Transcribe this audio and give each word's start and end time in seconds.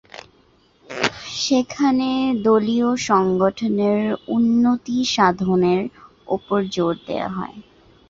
সেখানে 1.39 2.09
দলীয় 2.43 2.89
সংগঠনের 3.07 4.01
উন্নতিসাধনের 4.27 5.81
ওপর 6.27 6.59
জোর 6.75 6.93
দেওয়া 7.07 7.29
হয়। 7.37 7.57